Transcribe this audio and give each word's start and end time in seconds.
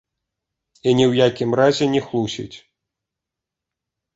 І 0.87 0.93
ні 0.99 1.03
ў 1.11 1.27
якім 1.27 1.49
разе 1.61 1.85
не 1.93 2.01
хлусіць. 2.07 2.57